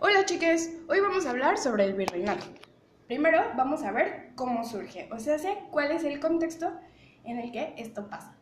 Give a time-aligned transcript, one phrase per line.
[0.00, 2.44] Hola chiques, hoy vamos a hablar sobre el virreinato.
[3.06, 5.38] Primero vamos a ver cómo surge, o sea,
[5.70, 6.72] cuál es el contexto
[7.22, 8.36] en el que esto pasa.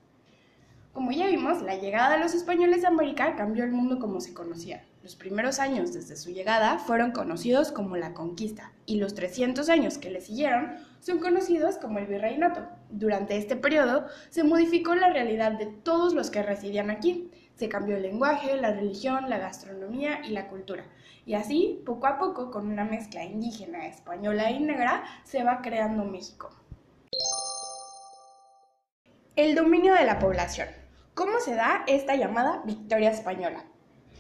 [0.95, 4.33] Como ya vimos, la llegada de los españoles a América cambió el mundo como se
[4.33, 4.85] conocía.
[5.03, 9.99] Los primeros años desde su llegada fueron conocidos como la conquista y los 300 años
[9.99, 12.67] que le siguieron son conocidos como el virreinato.
[12.91, 17.31] Durante este periodo se modificó la realidad de todos los que residían aquí.
[17.55, 20.85] Se cambió el lenguaje, la religión, la gastronomía y la cultura.
[21.25, 26.05] Y así, poco a poco, con una mezcla indígena, española y negra, se va creando
[26.05, 26.51] México.
[29.37, 30.69] El dominio de la población.
[31.15, 33.65] ¿Cómo se da esta llamada victoria española?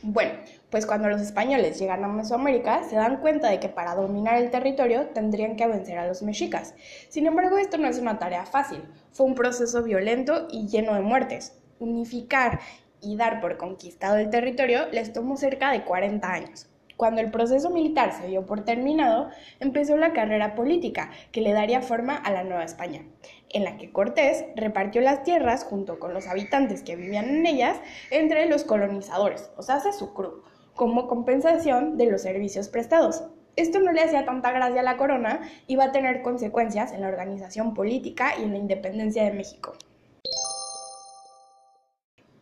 [0.05, 0.33] Bueno,
[0.69, 4.51] pues cuando los españoles llegan a Mesoamérica se dan cuenta de que para dominar el
[4.51, 6.75] territorio tendrían que vencer a los mexicas.
[7.09, 11.03] Sin embargo, esto no es una tarea fácil, fue un proceso violento y lleno de
[11.03, 11.56] muertes.
[11.78, 12.59] Unificar
[13.02, 16.69] y dar por conquistado el territorio les tomó cerca de 40 años.
[16.97, 19.28] Cuando el proceso militar se dio por terminado,
[19.59, 23.05] empezó la carrera política que le daría forma a la Nueva España,
[23.48, 27.80] en la que Cortés repartió las tierras junto con los habitantes que vivían en ellas
[28.11, 33.25] entre los colonizadores, o sea, su cruz, como compensación de los servicios prestados.
[33.56, 37.00] Esto no le hacía tanta gracia a la corona y va a tener consecuencias en
[37.03, 39.75] la organización política y en la independencia de México.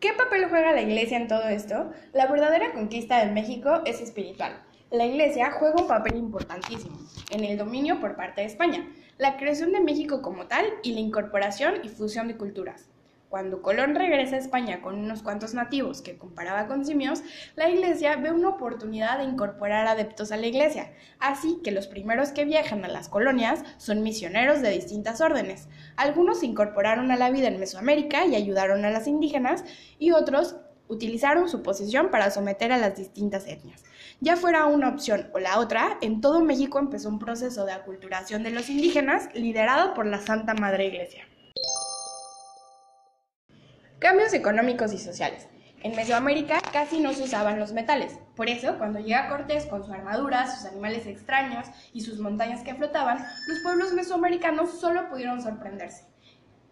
[0.01, 1.91] ¿Qué papel juega la Iglesia en todo esto?
[2.11, 4.59] La verdadera conquista de México es espiritual.
[4.89, 6.97] La Iglesia juega un papel importantísimo
[7.29, 11.01] en el dominio por parte de España, la creación de México como tal y la
[11.01, 12.90] incorporación y fusión de culturas.
[13.31, 17.23] Cuando Colón regresa a España con unos cuantos nativos que comparaba con simios,
[17.55, 22.33] la iglesia ve una oportunidad de incorporar adeptos a la iglesia, así que los primeros
[22.33, 25.69] que viajan a las colonias son misioneros de distintas órdenes.
[25.95, 29.63] Algunos se incorporaron a la vida en Mesoamérica y ayudaron a las indígenas,
[29.97, 30.57] y otros
[30.89, 33.85] utilizaron su posición para someter a las distintas etnias.
[34.19, 38.43] Ya fuera una opción o la otra, en todo México empezó un proceso de aculturación
[38.43, 41.30] de los indígenas liderado por la Santa Madre Iglesia.
[44.01, 45.47] Cambios económicos y sociales.
[45.83, 48.17] En Mesoamérica casi no se usaban los metales.
[48.35, 52.73] Por eso, cuando llega Cortés con su armadura, sus animales extraños y sus montañas que
[52.73, 56.07] flotaban, los pueblos mesoamericanos solo pudieron sorprenderse.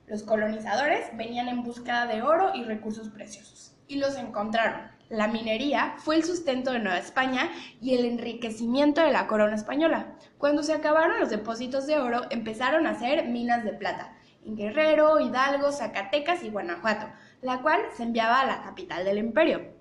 [0.08, 3.76] Los colonizadores venían en busca de oro y recursos preciosos.
[3.88, 4.90] Y los encontraron.
[5.10, 10.16] La minería fue el sustento de Nueva España y el enriquecimiento de la corona española.
[10.40, 15.20] Cuando se acabaron los depósitos de oro, empezaron a hacer minas de plata en Guerrero,
[15.20, 17.08] Hidalgo, Zacatecas y Guanajuato,
[17.42, 19.80] la cual se enviaba a la capital del imperio.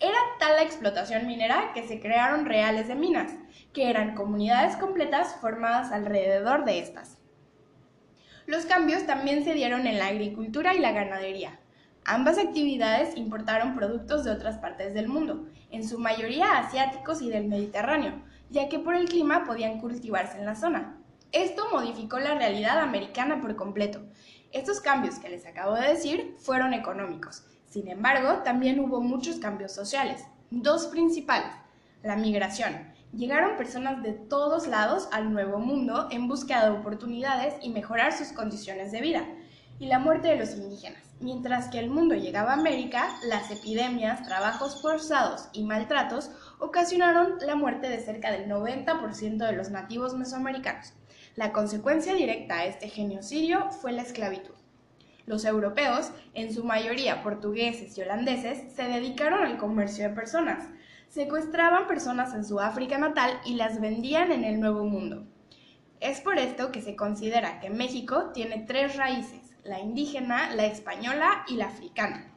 [0.00, 3.32] Era tal la explotación minera que se crearon reales de minas,
[3.72, 7.18] que eran comunidades completas formadas alrededor de estas.
[8.46, 11.58] Los cambios también se dieron en la agricultura y la ganadería.
[12.04, 17.46] Ambas actividades importaron productos de otras partes del mundo, en su mayoría asiáticos y del
[17.46, 20.98] Mediterráneo, ya que por el clima podían cultivarse en la zona.
[21.34, 24.00] Esto modificó la realidad americana por completo.
[24.52, 27.42] Estos cambios que les acabo de decir fueron económicos.
[27.68, 30.24] Sin embargo, también hubo muchos cambios sociales.
[30.52, 31.50] Dos principales.
[32.04, 32.72] La migración.
[33.12, 38.28] Llegaron personas de todos lados al Nuevo Mundo en busca de oportunidades y mejorar sus
[38.28, 39.26] condiciones de vida.
[39.80, 41.02] Y la muerte de los indígenas.
[41.18, 46.30] Mientras que el mundo llegaba a América, las epidemias, trabajos forzados y maltratos
[46.60, 50.92] ocasionaron la muerte de cerca del 90% de los nativos mesoamericanos.
[51.36, 54.54] La consecuencia directa a este genocidio fue la esclavitud.
[55.26, 60.68] Los europeos, en su mayoría portugueses y holandeses, se dedicaron al comercio de personas.
[61.08, 65.26] Secuestraban personas en su África natal y las vendían en el Nuevo Mundo.
[65.98, 71.44] Es por esto que se considera que México tiene tres raíces, la indígena, la española
[71.48, 72.30] y la africana.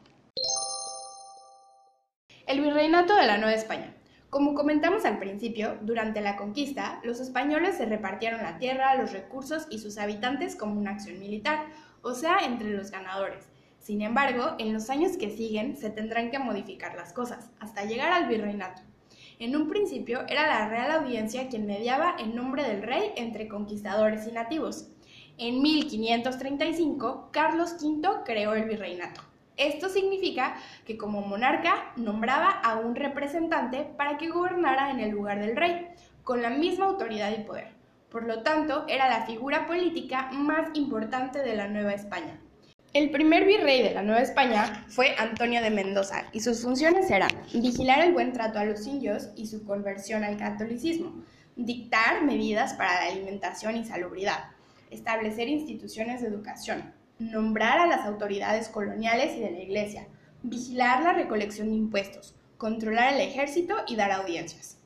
[2.47, 3.96] El virreinato de la Nueva España.
[4.29, 9.67] Como comentamos al principio, durante la conquista, los españoles se repartieron la tierra, los recursos
[9.69, 11.67] y sus habitantes como una acción militar,
[12.01, 13.47] o sea, entre los ganadores.
[13.79, 18.11] Sin embargo, en los años que siguen se tendrán que modificar las cosas, hasta llegar
[18.11, 18.81] al virreinato.
[19.39, 24.27] En un principio era la Real Audiencia quien mediaba en nombre del rey entre conquistadores
[24.27, 24.89] y nativos.
[25.37, 29.21] En 1535, Carlos V creó el virreinato.
[29.57, 30.55] Esto significa
[30.85, 35.87] que como monarca nombraba a un representante para que gobernara en el lugar del rey,
[36.23, 37.69] con la misma autoridad y poder.
[38.11, 42.39] Por lo tanto, era la figura política más importante de la Nueva España.
[42.93, 47.29] El primer virrey de la Nueva España fue Antonio de Mendoza y sus funciones eran
[47.53, 51.23] vigilar el buen trato a los indios y su conversión al catolicismo,
[51.55, 54.51] dictar medidas para la alimentación y salubridad,
[54.89, 60.07] establecer instituciones de educación, nombrar a las autoridades coloniales y de la Iglesia,
[60.43, 64.79] vigilar la recolección de impuestos, controlar el ejército y dar audiencias.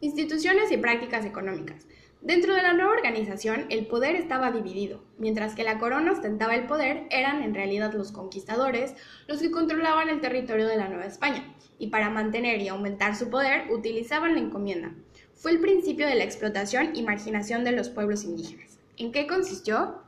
[0.00, 1.86] Instituciones y prácticas económicas.
[2.20, 5.04] Dentro de la nueva organización, el poder estaba dividido.
[5.18, 8.94] Mientras que la corona ostentaba el poder, eran en realidad los conquistadores
[9.28, 13.30] los que controlaban el territorio de la Nueva España, y para mantener y aumentar su
[13.30, 14.92] poder utilizaban la encomienda.
[15.34, 18.75] Fue el principio de la explotación y marginación de los pueblos indígenas.
[18.98, 20.02] ¿En qué consistió?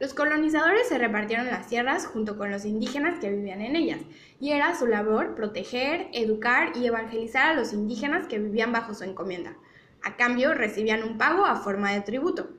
[0.00, 4.00] Los colonizadores se repartieron las tierras junto con los indígenas que vivían en ellas,
[4.40, 9.04] y era su labor proteger, educar y evangelizar a los indígenas que vivían bajo su
[9.04, 9.56] encomienda.
[10.02, 12.50] A cambio, recibían un pago a forma de tributo.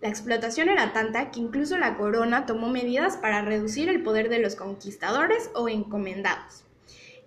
[0.00, 4.38] La explotación era tanta que incluso la corona tomó medidas para reducir el poder de
[4.38, 6.64] los conquistadores o encomendados.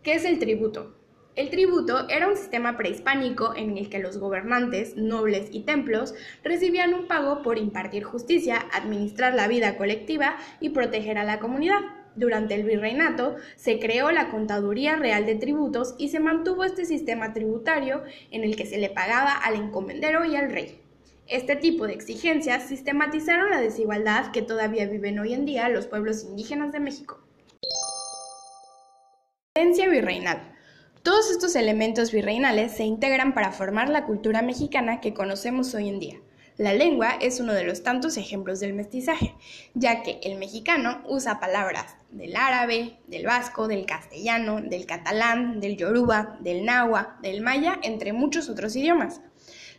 [0.04, 0.96] ¿Qué es el tributo?
[1.40, 6.14] El tributo era un sistema prehispánico en el que los gobernantes, nobles y templos
[6.44, 11.80] recibían un pago por impartir justicia, administrar la vida colectiva y proteger a la comunidad.
[12.18, 17.32] Durante el virreinato se creó la Contaduría Real de Tributos y se mantuvo este sistema
[17.32, 20.82] tributario en el que se le pagaba al encomendero y al rey.
[21.26, 26.26] Este tipo de exigencias sistematizaron la desigualdad que todavía viven hoy en día los pueblos
[26.26, 27.24] indígenas de México.
[29.56, 30.59] Herencia virreinal.
[31.10, 36.00] Todos estos elementos virreinales se integran para formar la cultura mexicana que conocemos hoy en
[36.00, 36.18] día.
[36.56, 39.34] La lengua es uno de los tantos ejemplos del mestizaje,
[39.74, 45.78] ya que el mexicano usa palabras del árabe, del vasco, del castellano, del catalán, del
[45.78, 49.20] yoruba, del nahua, del maya, entre muchos otros idiomas.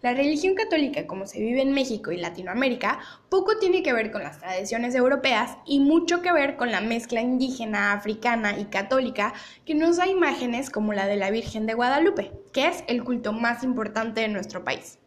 [0.03, 4.23] La religión católica, como se vive en México y Latinoamérica, poco tiene que ver con
[4.23, 9.35] las tradiciones europeas y mucho que ver con la mezcla indígena, africana y católica
[9.67, 13.35] que nos da imágenes como la de la Virgen de Guadalupe, que es el culto
[13.35, 14.99] más importante de nuestro país.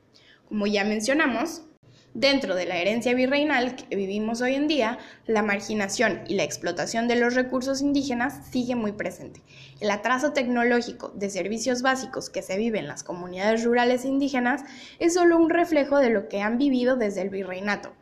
[0.48, 1.64] Como ya mencionamos,
[2.16, 7.08] Dentro de la herencia virreinal que vivimos hoy en día, la marginación y la explotación
[7.08, 9.42] de los recursos indígenas sigue muy presente.
[9.80, 14.64] El atraso tecnológico de servicios básicos que se vive en las comunidades rurales indígenas
[15.00, 17.94] es solo un reflejo de lo que han vivido desde el virreinato.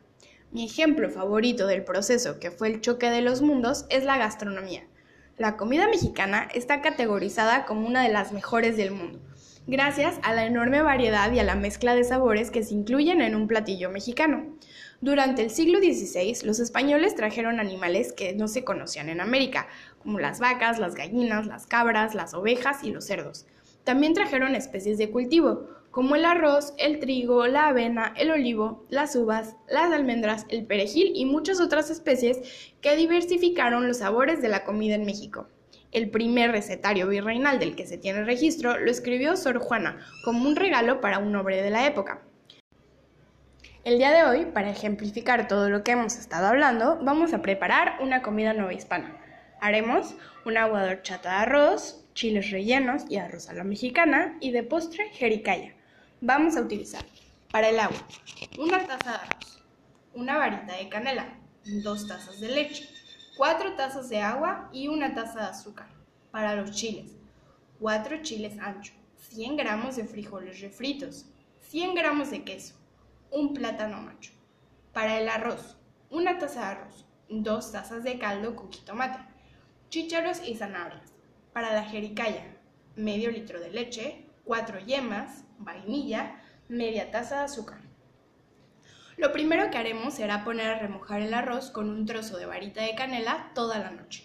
[0.50, 4.82] Mi ejemplo favorito del proceso que fue el choque de los mundos es la gastronomía.
[5.38, 9.20] La comida mexicana está categorizada como una de las mejores del mundo
[9.66, 13.34] gracias a la enorme variedad y a la mezcla de sabores que se incluyen en
[13.34, 14.56] un platillo mexicano.
[15.00, 19.68] Durante el siglo XVI, los españoles trajeron animales que no se conocían en América,
[20.02, 23.46] como las vacas, las gallinas, las cabras, las ovejas y los cerdos.
[23.84, 29.14] También trajeron especies de cultivo, como el arroz, el trigo, la avena, el olivo, las
[29.14, 34.64] uvas, las almendras, el perejil y muchas otras especies que diversificaron los sabores de la
[34.64, 35.48] comida en México.
[35.92, 40.56] El primer recetario virreinal del que se tiene registro lo escribió Sor Juana como un
[40.56, 42.22] regalo para un noble de la época.
[43.84, 47.98] El día de hoy, para ejemplificar todo lo que hemos estado hablando, vamos a preparar
[48.00, 49.18] una comida nueva hispana.
[49.60, 50.14] Haremos
[50.46, 55.10] un agua de de arroz, chiles rellenos y arroz a la mexicana y de postre
[55.10, 55.74] jericaya.
[56.22, 57.04] Vamos a utilizar
[57.50, 57.98] para el agua
[58.58, 59.62] una taza de arroz,
[60.14, 61.38] una varita de canela,
[61.82, 62.88] dos tazas de leche,
[63.36, 65.88] 4 tazas de agua y una taza de azúcar.
[66.30, 67.12] Para los chiles,
[67.80, 68.94] 4 chiles anchos,
[69.30, 71.26] 100 gramos de frijoles refritos,
[71.60, 72.74] 100 gramos de queso,
[73.30, 74.32] un plátano macho.
[74.92, 75.78] Para el arroz,
[76.10, 79.18] una taza de arroz, 2 tazas de caldo con jitomate,
[79.88, 81.14] chícharos y zanahorias.
[81.54, 82.58] Para la jericaya,
[82.96, 87.80] medio litro de leche, 4 yemas, vainilla, media taza de azúcar.
[89.22, 92.82] Lo primero que haremos será poner a remojar el arroz con un trozo de varita
[92.82, 94.24] de canela toda la noche.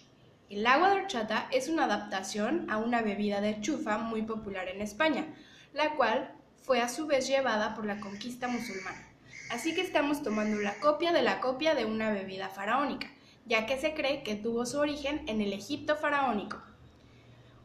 [0.50, 4.80] El agua de horchata es una adaptación a una bebida de chufa muy popular en
[4.80, 5.26] España,
[5.72, 6.32] la cual
[6.64, 9.06] fue a su vez llevada por la conquista musulmana.
[9.52, 13.06] Así que estamos tomando la copia de la copia de una bebida faraónica,
[13.46, 16.60] ya que se cree que tuvo su origen en el Egipto faraónico.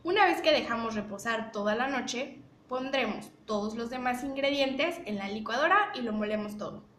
[0.04, 2.38] Una vez que dejamos reposar toda la noche,
[2.70, 6.93] pondremos todos los demás ingredientes en la licuadora y lo molemos todo.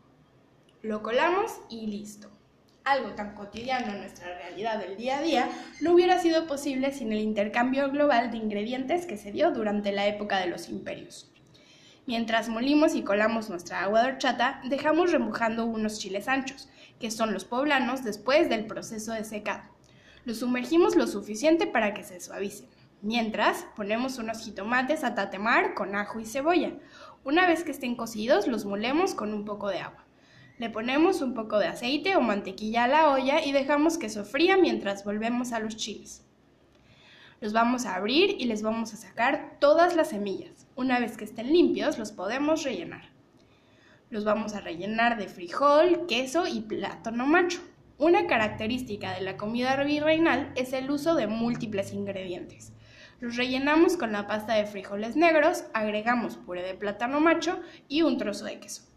[0.84, 2.28] Lo colamos y listo.
[2.84, 5.48] Algo tan cotidiano en nuestra realidad del día a día
[5.80, 10.06] no hubiera sido posible sin el intercambio global de ingredientes que se dio durante la
[10.06, 11.32] época de los imperios.
[12.04, 16.68] Mientras molimos y colamos nuestra agua de horchata, dejamos remojando unos chiles anchos,
[17.00, 19.62] que son los poblanos después del proceso de secado.
[20.26, 22.68] Los sumergimos lo suficiente para que se suavicen.
[23.00, 26.74] Mientras, ponemos unos jitomates a tatemar con ajo y cebolla.
[27.24, 30.03] Una vez que estén cocidos, los molemos con un poco de agua.
[30.56, 34.56] Le ponemos un poco de aceite o mantequilla a la olla y dejamos que sofría
[34.56, 36.24] mientras volvemos a los chiles.
[37.40, 40.68] Los vamos a abrir y les vamos a sacar todas las semillas.
[40.76, 43.02] Una vez que estén limpios, los podemos rellenar.
[44.10, 47.60] Los vamos a rellenar de frijol, queso y plátano macho.
[47.98, 52.72] Una característica de la comida virreinal es el uso de múltiples ingredientes.
[53.18, 58.18] Los rellenamos con la pasta de frijoles negros, agregamos puré de plátano macho y un
[58.18, 58.93] trozo de queso.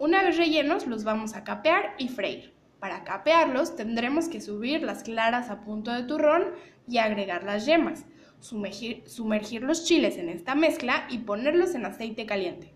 [0.00, 2.54] Una vez rellenos los vamos a capear y freír.
[2.78, 6.54] Para capearlos tendremos que subir las claras a punto de turrón
[6.88, 8.06] y agregar las yemas,
[8.40, 12.72] sumergir, los chiles en esta mezcla y ponerlos en aceite caliente.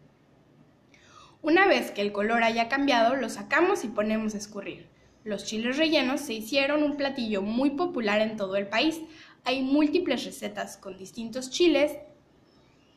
[1.41, 4.87] Una vez que el color haya cambiado, lo sacamos y ponemos a escurrir.
[5.25, 9.01] Los chiles rellenos se hicieron un platillo muy popular en todo el país.
[9.45, 11.97] Hay múltiples recetas con distintos chiles,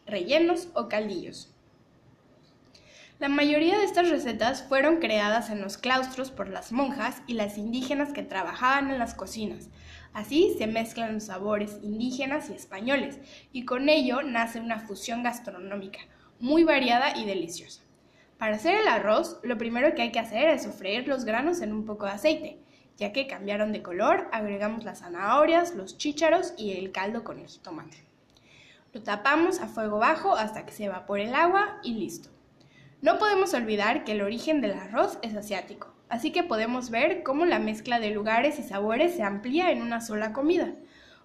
[0.06, 1.57] rellenos o caldillos.
[3.20, 7.58] La mayoría de estas recetas fueron creadas en los claustros por las monjas y las
[7.58, 9.70] indígenas que trabajaban en las cocinas.
[10.14, 13.18] Así se mezclan los sabores indígenas y españoles,
[13.52, 16.02] y con ello nace una fusión gastronómica
[16.40, 17.82] muy variada y deliciosa.
[18.38, 21.74] Para hacer el arroz, lo primero que hay que hacer es sofreír los granos en
[21.74, 22.60] un poco de aceite.
[22.98, 27.48] Ya que cambiaron de color, agregamos las zanahorias, los chícharos y el caldo con el
[27.48, 27.98] jitomate.
[28.94, 32.37] Lo tapamos a fuego bajo hasta que se evapore el agua y listo.
[33.00, 37.46] No podemos olvidar que el origen del arroz es asiático, así que podemos ver cómo
[37.46, 40.74] la mezcla de lugares y sabores se amplía en una sola comida.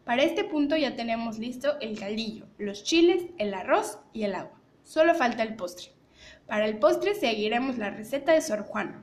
[0.05, 4.61] Para este punto ya tenemos listo el caldillo, los chiles, el arroz y el agua.
[4.85, 5.93] Solo falta el postre.
[6.47, 9.03] Para el postre seguiremos la receta de Sor Juana.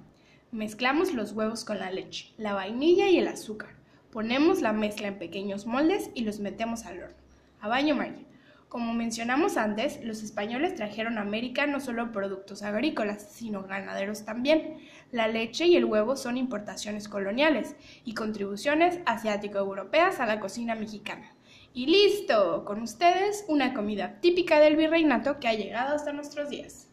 [0.51, 3.69] Mezclamos los huevos con la leche, la vainilla y el azúcar.
[4.11, 7.17] Ponemos la mezcla en pequeños moldes y los metemos al horno,
[7.61, 8.25] a baño María.
[8.69, 14.77] Como mencionamos antes, los españoles trajeron a América no solo productos agrícolas, sino ganaderos también.
[15.11, 21.33] La leche y el huevo son importaciones coloniales y contribuciones asiático-europeas a la cocina mexicana.
[21.73, 26.88] Y listo, con ustedes una comida típica del virreinato que ha llegado hasta nuestros días.